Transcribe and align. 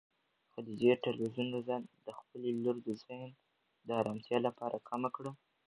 خدیجې 0.53 0.89
د 0.93 1.01
تلویزون 1.05 1.47
رڼا 1.55 1.77
د 2.05 2.07
خپلې 2.19 2.49
لور 2.63 2.77
د 2.83 2.89
ذهن 3.03 3.29
د 3.87 3.89
ارامتیا 3.99 4.37
لپاره 4.47 4.85
کمه 4.89 5.09
کړه. 5.15 5.31